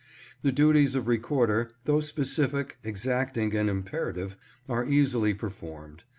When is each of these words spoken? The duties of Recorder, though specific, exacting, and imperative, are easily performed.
The 0.41 0.51
duties 0.51 0.95
of 0.95 1.07
Recorder, 1.07 1.69
though 1.83 1.99
specific, 1.99 2.79
exacting, 2.83 3.55
and 3.55 3.69
imperative, 3.69 4.35
are 4.67 4.83
easily 4.83 5.35
performed. 5.35 6.05